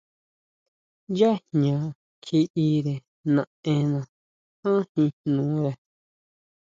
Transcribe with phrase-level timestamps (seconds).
[1.19, 1.77] Yá jña
[2.23, 2.93] kjiʼire
[3.33, 3.99] naʼenna
[4.61, 5.71] ján jin jnore.